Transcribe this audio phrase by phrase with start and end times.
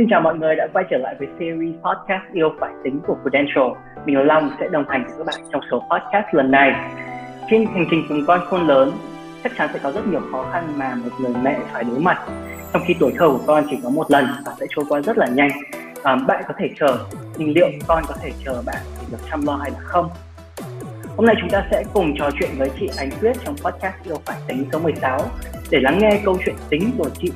[0.00, 3.16] Xin chào mọi người đã quay trở lại với series podcast yêu phải tính của
[3.22, 3.64] Prudential.
[4.06, 6.72] Mình là Long sẽ đồng hành với các bạn trong số podcast lần này.
[7.50, 8.92] Trên hành trình cùng con khôn lớn,
[9.44, 12.18] chắc chắn sẽ có rất nhiều khó khăn mà một người mẹ phải đối mặt.
[12.72, 15.18] Trong khi tuổi thơ của con chỉ có một lần và sẽ trôi qua rất
[15.18, 15.50] là nhanh.
[16.02, 16.98] À, bạn có thể chờ,
[17.36, 20.08] nhưng liệu con có thể chờ bạn để được chăm lo hay là không?
[21.16, 24.16] Hôm nay chúng ta sẽ cùng trò chuyện với chị Ánh Tuyết trong podcast Yêu
[24.26, 25.20] Phải Tính số 16
[25.70, 27.32] để lắng nghe câu chuyện tính của chị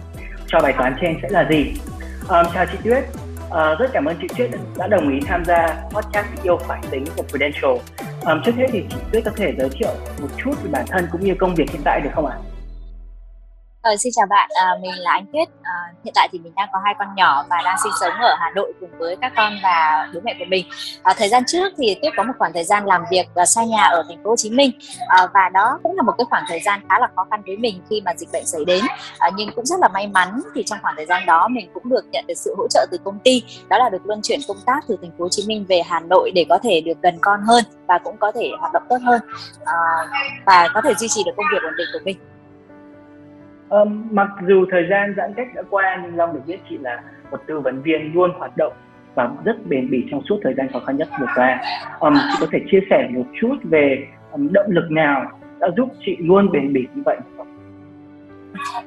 [0.46, 1.74] cho bài toán trên sẽ là gì
[2.28, 3.04] Um, chào chị Tuyết,
[3.46, 7.04] uh, rất cảm ơn chị Tuyết đã đồng ý tham gia podcast yêu phải tính
[7.16, 7.70] của Prudential.
[8.26, 9.90] Um, trước hết thì chị Tuyết có thể giới thiệu
[10.20, 12.36] một chút về bản thân cũng như công việc hiện tại được không ạ?
[13.84, 15.48] Ờ, xin chào bạn, à, mình là Anh Tuyết.
[15.62, 15.72] À,
[16.04, 18.50] hiện tại thì mình đang có hai con nhỏ và đang sinh sống ở Hà
[18.50, 20.66] Nội cùng với các con và bố mẹ của mình.
[21.02, 23.64] À, thời gian trước thì Tuyết có một khoảng thời gian làm việc uh, xa
[23.64, 24.70] nhà ở thành phố Hồ Chí Minh
[25.08, 27.56] à, và đó cũng là một cái khoảng thời gian khá là khó khăn với
[27.56, 28.84] mình khi mà dịch bệnh xảy đến.
[29.18, 31.88] À, nhưng cũng rất là may mắn thì trong khoảng thời gian đó mình cũng
[31.88, 34.60] được nhận được sự hỗ trợ từ công ty, đó là được luân chuyển công
[34.66, 37.18] tác từ thành phố Hồ Chí Minh về Hà Nội để có thể được gần
[37.20, 39.20] con hơn và cũng có thể hoạt động tốt hơn
[39.64, 39.74] à,
[40.46, 42.33] và có thể duy trì được công việc ổn định của mình.
[43.68, 47.02] Um, mặc dù thời gian giãn cách đã qua nhưng Long được biết chị là
[47.30, 48.72] một tư vấn viên luôn hoạt động
[49.14, 51.60] và rất bền bỉ trong suốt thời gian khó khăn nhất vừa qua.
[52.00, 55.88] Um, chị có thể chia sẻ một chút về um, động lực nào đã giúp
[56.06, 57.16] chị luôn bền bỉ như vậy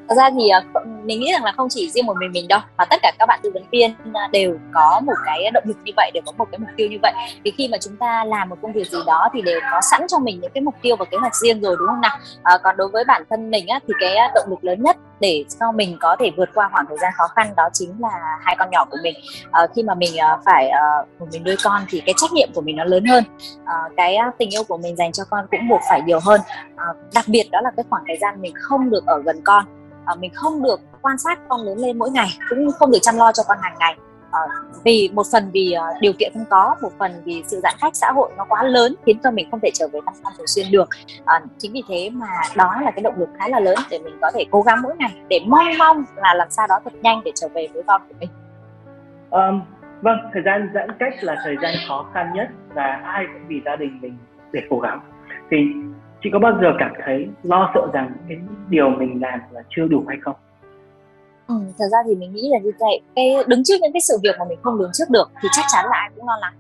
[0.10, 0.64] thật ra thì à,
[1.04, 3.26] mình nghĩ rằng là không chỉ riêng một mình mình đâu mà tất cả các
[3.26, 6.32] bạn tư vấn viên à, đều có một cái động lực như vậy đều có
[6.38, 7.14] một cái mục tiêu như vậy.
[7.44, 10.02] Vì khi mà chúng ta làm một công việc gì đó thì đều có sẵn
[10.08, 12.18] cho mình những cái mục tiêu và kế hoạch riêng rồi đúng không nào?
[12.44, 14.98] À, còn đối với bản thân mình á, thì cái à, động lực lớn nhất
[15.20, 18.10] để cho mình có thể vượt qua khoảng thời gian khó khăn đó chính là
[18.42, 19.16] hai con nhỏ của mình.
[19.52, 20.12] À, khi mà mình
[20.46, 20.72] phải
[21.20, 23.24] một mình nuôi con thì cái trách nhiệm của mình nó lớn hơn.
[23.66, 26.42] À, cái tình yêu của mình dành cho con cũng buộc phải nhiều hơn.
[26.76, 29.66] À, đặc biệt đó là cái khoảng thời gian mình không được ở gần con
[30.08, 33.18] à, mình không được quan sát con lớn lên mỗi ngày cũng không được chăm
[33.18, 33.98] lo cho con hàng ngày.
[34.32, 34.40] À,
[34.84, 37.96] vì một phần vì ờ, điều kiện không có một phần vì sự giãn cách
[37.96, 40.48] xã hội nó quá lớn khiến cho mình không thể trở về thăm con thường
[40.48, 40.90] xuyên được.
[41.26, 44.18] À, chính vì thế mà đó là cái động lực khá là lớn để mình
[44.22, 47.22] có thể cố gắng mỗi ngày để mong mong là làm sao đó thật nhanh
[47.26, 48.30] để trở về với con của mình.
[49.30, 49.62] Um,
[50.02, 53.62] vâng thời gian giãn cách là thời gian khó khăn nhất và ai cũng vì
[53.66, 54.18] gia đình mình
[54.52, 55.00] để cố gắng.
[55.52, 55.58] Thì
[56.24, 58.38] chị có bao giờ cảm thấy lo sợ rằng cái
[58.70, 60.36] điều mình làm là chưa đủ hay không?
[61.48, 63.02] Ừ, thật ra thì mình nghĩ là như vậy.
[63.16, 65.66] Cái đứng trước những cái sự việc mà mình không đứng trước được thì chắc
[65.74, 66.54] chắn là ai cũng lo lắng.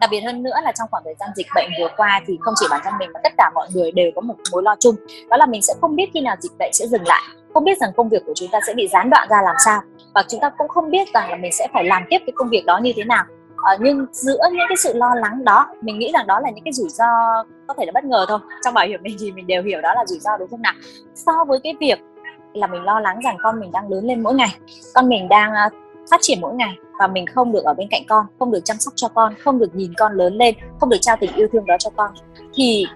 [0.00, 2.54] Đặc biệt hơn nữa là trong khoảng thời gian dịch bệnh vừa qua thì không
[2.60, 4.94] chỉ bản thân mình mà tất cả mọi người đều có một mối lo chung.
[5.30, 7.22] Đó là mình sẽ không biết khi nào dịch bệnh sẽ dừng lại
[7.54, 9.80] không biết rằng công việc của chúng ta sẽ bị gián đoạn ra làm sao
[10.14, 12.48] và chúng ta cũng không biết rằng là mình sẽ phải làm tiếp cái công
[12.48, 13.24] việc đó như thế nào
[13.64, 16.64] à, nhưng giữa những cái sự lo lắng đó mình nghĩ rằng đó là những
[16.64, 17.04] cái rủi ro
[17.66, 18.38] có thể là bất ngờ thôi.
[18.64, 20.74] Trong bảo hiểm mình thì mình đều hiểu đó là rủi ro đúng không nào?
[21.14, 22.00] So với cái việc
[22.54, 24.56] là mình lo lắng rằng con mình đang lớn lên mỗi ngày
[24.94, 25.72] con mình đang uh,
[26.10, 28.76] phát triển mỗi ngày và mình không được ở bên cạnh con không được chăm
[28.76, 31.66] sóc cho con không được nhìn con lớn lên không được trao tình yêu thương
[31.66, 32.10] đó cho con
[32.54, 32.86] thì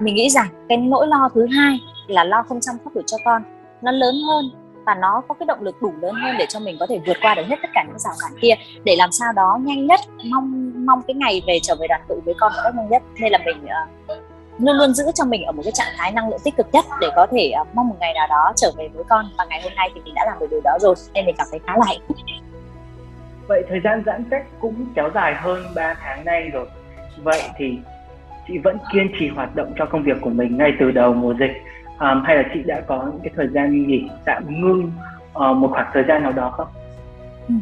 [0.00, 3.16] mình nghĩ rằng cái nỗi lo thứ hai là lo không chăm sóc được cho
[3.24, 3.42] con
[3.82, 4.44] nó lớn hơn
[4.86, 7.16] và nó có cái động lực đủ lớn hơn để cho mình có thể vượt
[7.22, 8.54] qua được hết tất cả những rào cản kia
[8.84, 10.00] để làm sao đó nhanh nhất
[10.30, 13.02] mong mong cái ngày về trở về đoàn tụ với con một cách nhanh nhất.
[13.20, 14.18] Nên là mình uh,
[14.58, 16.84] luôn luôn giữ cho mình ở một cái trạng thái năng lượng tích cực nhất
[17.00, 19.24] để có thể uh, mong một ngày nào đó trở về với con.
[19.38, 21.46] Và ngày hôm nay thì mình đã làm được điều đó rồi nên mình cảm
[21.50, 22.16] thấy khá là hạnh phúc.
[23.48, 26.66] Vậy thời gian giãn cách cũng kéo dài hơn 3 tháng nay rồi.
[27.22, 27.78] Vậy thì
[28.48, 31.34] chị vẫn kiên trì hoạt động cho công việc của mình ngay từ đầu mùa
[31.40, 31.62] dịch
[32.02, 34.92] um, hay là chị đã có những cái thời gian nghỉ tạm ngưng
[35.34, 36.68] uh, một khoảng thời gian nào đó không?
[37.48, 37.54] Ừ.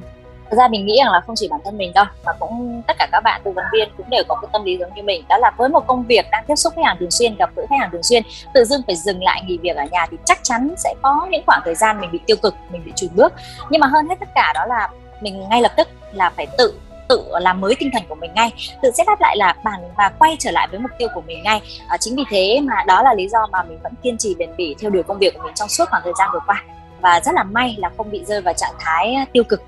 [0.56, 3.08] Ra mình nghĩ rằng là không chỉ bản thân mình đâu mà cũng tất cả
[3.12, 5.38] các bạn tư vấn viên cũng đều có cái tâm lý giống như mình đó
[5.38, 7.76] là với một công việc đang tiếp xúc khách hàng thường xuyên gặp gỡ khách
[7.80, 8.22] hàng thường xuyên
[8.54, 11.42] tự dưng phải dừng lại nghỉ việc ở nhà thì chắc chắn sẽ có những
[11.46, 13.32] khoảng thời gian mình bị tiêu cực mình bị chùn bước
[13.70, 14.88] nhưng mà hơn hết tất cả đó là
[15.20, 16.74] mình ngay lập tức là phải tự
[17.10, 18.50] tự làm mới tinh thần của mình ngay
[18.82, 21.42] tự xét đáp lại là bản và quay trở lại với mục tiêu của mình
[21.42, 21.60] ngay.
[21.88, 24.50] À, chính vì thế mà đó là lý do mà mình vẫn kiên trì bền
[24.56, 26.64] bỉ theo đuổi công việc của mình trong suốt khoảng thời gian vừa qua.
[27.00, 29.62] Và rất là may là không bị rơi vào trạng thái tiêu cực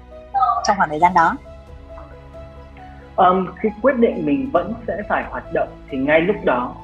[0.67, 1.37] trong khoảng thời gian đó.
[3.17, 6.75] Um, khi quyết định mình vẫn sẽ phải hoạt động thì ngay lúc đó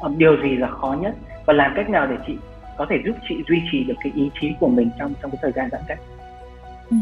[0.00, 1.14] um, điều gì là khó nhất?
[1.46, 2.32] Và làm cách nào để chị
[2.78, 5.38] có thể giúp chị duy trì được cái ý chí của mình trong trong cái
[5.42, 5.98] thời gian giãn cách?
[6.90, 6.96] Ừ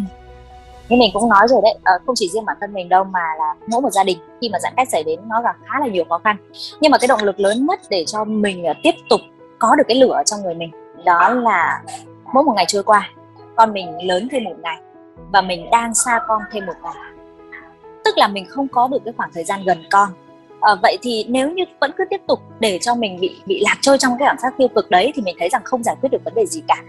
[0.88, 3.20] như mình cũng nói rồi đấy à, không chỉ riêng bản thân mình đâu mà
[3.38, 5.86] là mỗi một gia đình khi mà giãn cách xảy đến nó gặp khá là
[5.86, 6.36] nhiều khó khăn.
[6.80, 9.20] Nhưng mà cái động lực lớn nhất để cho mình ờ, tiếp tục
[9.58, 10.70] có được cái lửa trong người mình
[11.04, 11.82] đó là
[12.32, 13.10] mỗi một ngày trôi qua
[13.56, 14.76] con mình lớn thêm một ngày
[15.32, 16.94] và mình đang xa con thêm một ngày.
[18.04, 20.08] Tức là mình không có được cái khoảng thời gian gần con.
[20.60, 23.76] À, vậy thì nếu như vẫn cứ tiếp tục để cho mình bị bị lạc
[23.80, 26.08] trôi trong cái cảm giác tiêu cực đấy thì mình thấy rằng không giải quyết
[26.12, 26.82] được vấn đề gì cả.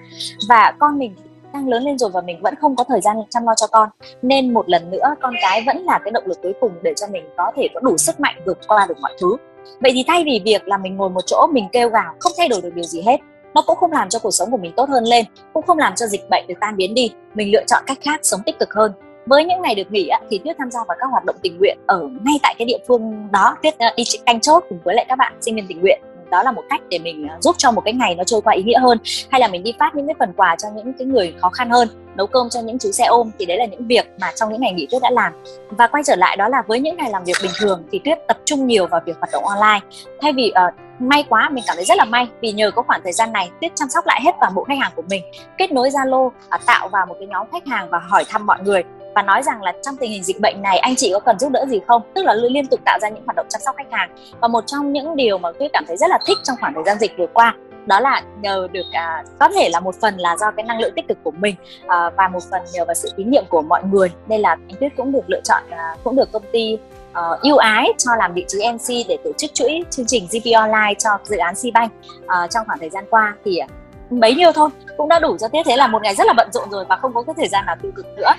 [0.50, 1.16] Và con mình
[1.56, 3.90] đang lớn lên rồi và mình vẫn không có thời gian chăm lo cho con.
[4.22, 7.08] Nên một lần nữa, con cái vẫn là cái động lực cuối cùng để cho
[7.08, 9.38] mình có thể có đủ sức mạnh vượt qua được mọi thứ.
[9.80, 12.48] Vậy thì thay vì việc là mình ngồi một chỗ, mình kêu gào, không thay
[12.48, 13.18] đổi được điều gì hết,
[13.54, 15.96] nó cũng không làm cho cuộc sống của mình tốt hơn lên, cũng không làm
[15.96, 18.74] cho dịch bệnh được tan biến đi, mình lựa chọn cách khác sống tích cực
[18.74, 18.92] hơn.
[19.26, 21.78] Với những ngày được nghỉ thì tuyết tham gia vào các hoạt động tình nguyện
[21.86, 23.58] ở ngay tại cái địa phương đó.
[23.64, 26.44] Tuyết ờ, đi canh chốt cùng với lại các bạn sinh viên tình nguyện đó
[26.44, 28.64] là một cách để mình ờ, giúp cho một cái ngày nó trôi qua ý
[28.64, 28.98] nghĩa hơn.
[29.30, 31.70] Hay là mình đi phát những cái phần quà cho những cái người khó khăn
[31.70, 34.52] hơn nấu cơm cho những chú xe ôm thì đấy là những việc mà trong
[34.52, 35.34] những ngày nghỉ tuyết đã làm.
[35.70, 38.18] Và quay trở lại đó là với những ngày làm việc bình thường thì tuyết
[38.28, 39.80] tập trung nhiều vào việc hoạt động online.
[40.22, 43.02] Thay vì uh, may quá mình cảm thấy rất là may vì nhờ có khoảng
[43.04, 45.24] thời gian này tuyết chăm sóc lại hết toàn bộ khách hàng của mình
[45.58, 46.34] kết nối zalo uh,
[46.66, 48.84] tạo vào một cái nhóm khách hàng và hỏi thăm mọi người
[49.16, 51.52] và nói rằng là trong tình hình dịch bệnh này anh chị có cần giúp
[51.52, 52.02] đỡ gì không?
[52.16, 54.16] Tức là liên tục tạo ra những hoạt động chăm sóc khách hàng.
[54.40, 56.84] Và một trong những điều mà tôi cảm thấy rất là thích trong khoảng thời
[56.84, 60.38] gian dịch vừa qua đó là nhờ được à, có thể là một phần là
[60.38, 61.56] do cái năng lượng tích cực của mình
[61.88, 64.12] à, và một phần nhờ vào sự tín nhiệm của mọi người.
[64.28, 66.78] Nên là anh Tuyết cũng được lựa chọn à, cũng được công ty
[67.10, 70.56] uh, ưu ái cho làm vị trí MC để tổ chức chuỗi chương trình GP
[70.56, 71.92] Online cho dự án Cbank
[72.28, 73.36] à, ờ, trong khoảng thời gian qua.
[73.46, 73.68] Thì à,
[74.10, 75.66] bấy nhiêu thôi cũng đã đủ cho Tuyết.
[75.66, 77.66] Thế là một ngày rất là bận rộn rồi và không có cái thời gian
[77.66, 78.32] nào tiêu cực nữa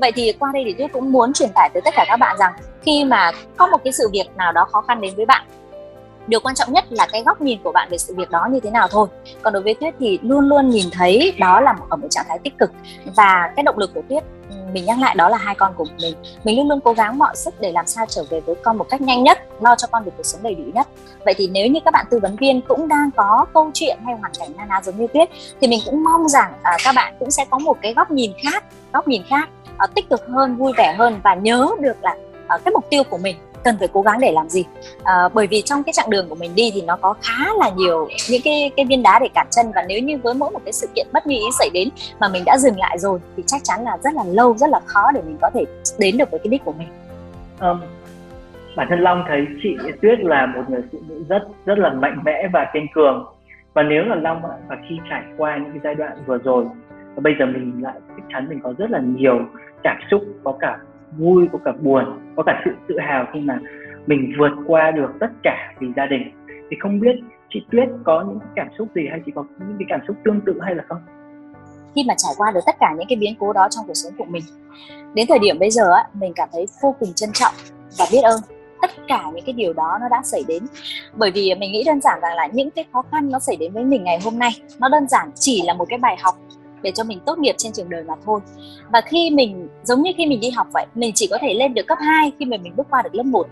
[0.00, 2.36] vậy thì qua đây thì tuyết cũng muốn truyền tải tới tất cả các bạn
[2.38, 2.52] rằng
[2.82, 5.46] khi mà có một cái sự việc nào đó khó khăn đến với bạn
[6.26, 8.60] điều quan trọng nhất là cái góc nhìn của bạn về sự việc đó như
[8.60, 9.08] thế nào thôi.
[9.42, 12.38] Còn đối với tuyết thì luôn luôn nhìn thấy đó là ở một trạng thái
[12.38, 12.70] tích cực
[13.16, 14.24] và cái động lực của tuyết
[14.72, 16.14] mình nhắc lại đó là hai con của mình.
[16.44, 18.86] Mình luôn luôn cố gắng mọi sức để làm sao trở về với con một
[18.88, 20.88] cách nhanh nhất lo cho con được cuộc sống đầy đủ nhất.
[21.24, 24.14] Vậy thì nếu như các bạn tư vấn viên cũng đang có câu chuyện hay
[24.20, 25.28] hoàn cảnh na ná giống như tuyết
[25.60, 28.32] thì mình cũng mong rằng à, các bạn cũng sẽ có một cái góc nhìn
[28.42, 29.48] khác góc nhìn khác
[29.84, 32.16] uh, tích cực hơn vui vẻ hơn và nhớ được là
[32.54, 34.64] uh, cái mục tiêu của mình cần phải cố gắng để làm gì.
[35.04, 37.70] À, bởi vì trong cái chặng đường của mình đi thì nó có khá là
[37.76, 40.60] nhiều những cái cái viên đá để cản chân và nếu như với mỗi một
[40.64, 41.88] cái sự kiện bất như ý xảy đến
[42.20, 44.80] mà mình đã dừng lại rồi thì chắc chắn là rất là lâu rất là
[44.86, 45.64] khó để mình có thể
[45.98, 46.88] đến được với cái đích của mình.
[47.60, 47.80] Um,
[48.76, 52.18] bản thân long thấy chị tuyết là một người phụ nữ rất rất là mạnh
[52.24, 53.24] mẽ và kiên cường.
[53.74, 56.64] Và nếu là long và khi trải qua những cái giai đoạn vừa rồi
[57.14, 59.38] và bây giờ mình lại chắc chắn mình có rất là nhiều
[59.82, 60.78] cảm xúc, có cả
[61.18, 62.04] vui, có cả buồn,
[62.36, 63.58] có cả sự tự hào khi mà
[64.06, 66.22] mình vượt qua được tất cả vì gia đình.
[66.70, 67.16] Thì không biết
[67.50, 70.40] chị Tuyết có những cảm xúc gì hay chị có những cái cảm xúc tương
[70.46, 70.98] tự hay là không?
[71.94, 74.12] Khi mà trải qua được tất cả những cái biến cố đó trong cuộc sống
[74.18, 74.42] của mình,
[75.14, 77.54] đến thời điểm bây giờ á, mình cảm thấy vô cùng trân trọng
[77.98, 78.40] và biết ơn
[78.82, 80.62] tất cả những cái điều đó nó đã xảy đến.
[81.16, 83.72] Bởi vì mình nghĩ đơn giản rằng là những cái khó khăn nó xảy đến
[83.72, 86.34] với mình ngày hôm nay, nó đơn giản chỉ là một cái bài học
[86.82, 88.40] để cho mình tốt nghiệp trên trường đời mà thôi.
[88.92, 91.74] Và khi mình giống như khi mình đi học vậy mình chỉ có thể lên
[91.74, 93.46] được cấp 2 khi mà mình bước qua được lớp 1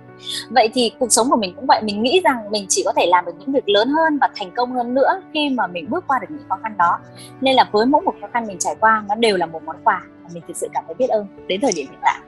[0.51, 3.07] vậy thì cuộc sống của mình cũng vậy mình nghĩ rằng mình chỉ có thể
[3.07, 6.05] làm được những việc lớn hơn và thành công hơn nữa khi mà mình bước
[6.07, 6.99] qua được những khó khăn đó.
[7.41, 9.77] Nên là với mỗi một khó khăn mình trải qua nó đều là một món
[9.85, 12.21] quà và mình thực sự cảm thấy biết ơn đến thời điểm hiện tại.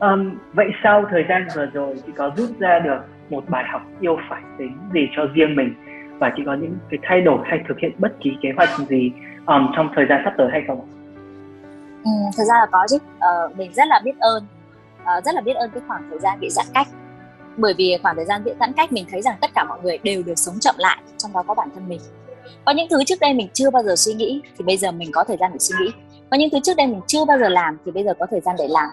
[0.00, 3.00] Um, vậy sau thời gian vừa rồi chị có rút ra được
[3.30, 5.74] một bài học yêu phải tính gì cho riêng mình?
[6.22, 9.12] Và chị có những cái thay đổi hay thực hiện bất kỳ kế hoạch gì
[9.46, 10.80] um, trong thời gian sắp tới hay không?
[12.04, 12.96] Ừ, thật ra là có chứ.
[12.96, 14.46] Uh, mình rất là biết ơn.
[15.02, 16.88] Uh, rất là biết ơn cái khoảng thời gian bị giãn cách.
[17.56, 19.98] Bởi vì khoảng thời gian bị giãn cách mình thấy rằng tất cả mọi người
[20.02, 22.00] đều được sống chậm lại trong đó có bản thân mình.
[22.64, 25.10] Có những thứ trước đây mình chưa bao giờ suy nghĩ thì bây giờ mình
[25.12, 25.92] có thời gian để suy nghĩ.
[26.30, 28.40] Có những thứ trước đây mình chưa bao giờ làm thì bây giờ có thời
[28.40, 28.88] gian để làm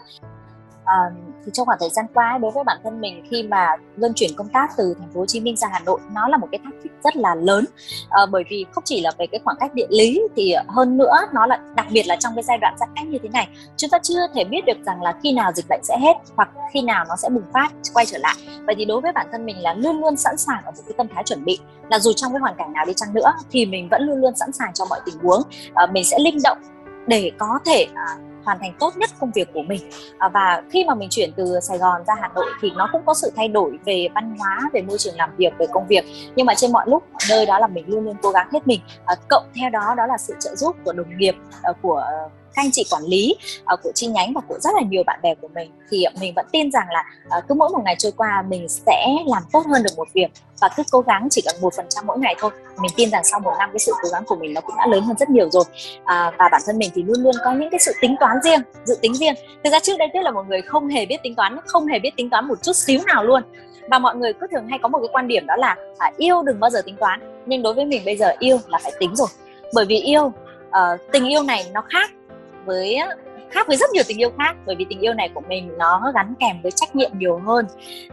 [0.86, 0.96] à,
[1.46, 4.30] thì trong khoảng thời gian qua đối với bản thân mình khi mà luân chuyển
[4.38, 6.60] công tác từ thành phố Hồ Chí Minh sang Hà Nội nó là một cái
[6.64, 7.66] thách thức rất là lớn.
[8.10, 10.98] À, bởi vì không chỉ là về cái khoảng cách địa lý thì ờ, hơn
[10.98, 13.48] nữa nó là đặc biệt là trong cái giai đoạn giãn cách như thế này
[13.78, 16.50] chúng ta chưa thể biết được rằng là khi nào dịch bệnh sẽ hết hoặc
[16.74, 18.36] khi nào nó sẽ bùng phát quay trở lại.
[18.66, 20.94] Vậy thì đối với bản thân mình là luôn luôn sẵn sàng ở một cái
[20.98, 21.60] tâm thái chuẩn bị.
[21.90, 24.36] Là dù trong cái hoàn cảnh nào đi chăng nữa thì mình vẫn luôn luôn
[24.36, 25.42] sẵn sàng cho mọi tình huống.
[25.74, 26.58] À, mình sẽ linh động
[27.08, 29.90] để có thể à, hoàn thành tốt nhất công việc của mình.
[30.18, 33.02] À, và khi mà mình chuyển từ Sài Gòn ra Hà Nội thì nó cũng
[33.06, 36.06] có sự thay đổi về văn hóa về môi trường làm việc về công việc.
[36.36, 38.82] Nhưng mà trên mọi lúc nơi đó là mình luôn luôn cố gắng hết mình.
[39.06, 42.06] À, cộng theo đó đó là sự trợ giúp của đồng nghiệp à, của
[42.56, 43.36] các anh chị quản lý
[43.74, 46.34] uh, của chi nhánh và của rất là nhiều bạn bè của mình thì mình
[46.36, 47.04] vẫn tin rằng là
[47.38, 50.28] uh, cứ mỗi một ngày trôi qua mình sẽ làm tốt hơn được một việc
[50.62, 52.52] và cứ cố gắng chỉ cần một phần trăm mỗi ngày thôi.
[52.82, 54.88] Mình tin rằng sau một năm cái sự cố gắng của mình nó cũng đã
[54.88, 55.64] lớn hơn rất nhiều rồi.
[56.04, 58.62] À, và bản thân mình thì luôn luôn có những cái sự tính toán riêng
[58.86, 59.34] dự tính riêng.
[59.64, 62.00] Thực ra trước đây tuyết là một người không hề biết tính toán không hề
[62.00, 63.44] biết tính toán một chút xíu nào luôn.
[63.90, 66.44] Và mọi người cứ thường hay có một cái quan điểm đó là à, yêu
[66.44, 67.44] đừng bao giờ tính toán.
[67.46, 69.28] Nhưng đối với mình bây giờ yêu là phải tính rồi.
[69.74, 72.12] Bởi vì yêu uh, tình yêu này nó khác
[72.70, 72.98] với
[73.52, 74.56] khác với rất nhiều tình yêu khác.
[74.66, 77.66] Bởi vì tình yêu này của mình nó gắn kèm với trách nhiệm nhiều hơn.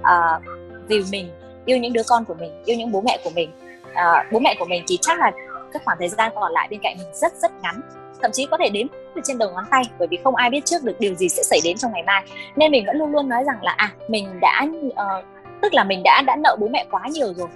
[0.03, 0.41] À,
[0.89, 1.31] vì mình
[1.65, 3.51] yêu những đứa con của mình yêu những bố mẹ của mình.
[3.95, 5.33] À, bố mẹ của mình thì chắc là
[5.73, 7.81] các khoảng thời gian còn lại bên cạnh mình rất rất ngắn.
[8.23, 10.65] Thậm chí có thể đếm từ trên đầu ngón tay bởi vì không ai biết
[10.65, 12.25] trước được điều gì sẽ xảy đến trong ngày mai.
[12.57, 15.25] Nên mình vẫn luôn luôn nói rằng là à mình đã uh,
[15.63, 17.49] tức là mình đã đã nợ bố mẹ quá nhiều rồi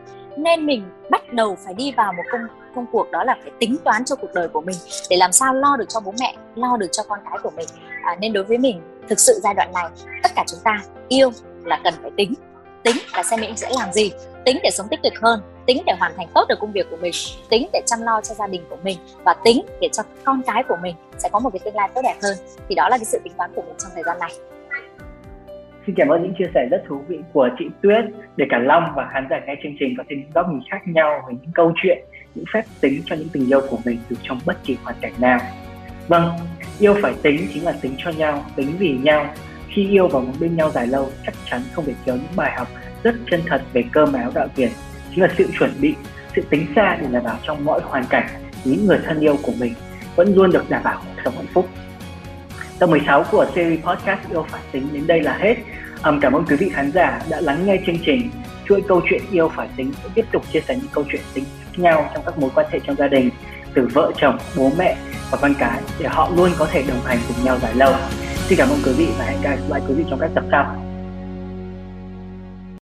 [0.43, 2.41] nên mình bắt đầu phải đi vào một công
[2.75, 4.77] công cuộc đó là phải tính toán cho cuộc đời của mình
[5.11, 7.67] để làm sao lo được cho bố mẹ lo được cho con cái của mình.
[8.03, 9.85] À, nên đối với mình thực sự giai đoạn này
[10.23, 11.31] tất cả chúng ta yêu
[11.65, 12.35] là cần phải tính.
[12.83, 14.13] Tính là xem mình sẽ làm gì
[14.45, 16.97] tính để sống tích cực hơn tính để hoàn thành tốt được công việc của
[16.97, 17.13] mình
[17.51, 20.63] tính để chăm lo cho gia đình của mình và tính để cho con cái
[20.69, 22.37] của mình sẽ có một cái tương lai tốt đẹp hơn.
[22.69, 24.33] Thì đó là cái sự tính toán của mình trong thời gian này.
[25.91, 28.05] Xin cảm ơn những chia sẻ rất thú vị của chị Tuyết
[28.37, 30.89] để cả Long và khán giả nghe chương trình có thêm những góc nhìn khác
[30.89, 31.99] nhau về những câu chuyện,
[32.35, 35.13] những phép tính cho những tình yêu của mình dù trong bất kỳ hoàn cảnh
[35.19, 35.41] nào.
[36.09, 36.31] Vâng,
[36.79, 39.27] yêu phải tính chính là tính cho nhau, tính vì nhau.
[39.69, 42.53] Khi yêu và muốn bên nhau dài lâu, chắc chắn không thể thiếu những bài
[42.57, 42.69] học
[43.03, 44.71] rất chân thật về cơm áo đạo Việt.
[45.11, 45.95] Chính là sự chuẩn bị,
[46.37, 48.27] sự tính xa để đảm bảo trong mọi hoàn cảnh
[48.65, 49.73] những người thân yêu của mình
[50.17, 51.69] vẫn luôn được đảm bảo cuộc sống hạnh phúc.
[52.79, 55.57] Tập 16 của series podcast Yêu Phải Tính đến đây là hết.
[56.05, 58.31] Um, cảm ơn quý vị khán giả đã lắng nghe chương trình.
[58.69, 61.45] Chuỗi câu chuyện Yêu Phải Tính sẽ tiếp tục chia sẻ những câu chuyện tính
[61.77, 63.31] nhau trong các mối quan hệ trong gia đình,
[63.75, 64.97] từ vợ chồng, bố mẹ
[65.31, 67.95] và con cái để họ luôn có thể đồng hành cùng nhau dài lâu.
[68.49, 70.90] Xin cảm ơn quý vị và hẹn gặp lại quý vị trong các tập sau.